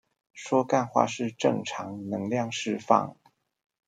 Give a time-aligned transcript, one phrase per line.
[0.33, 3.15] 說幹話是正常能量釋放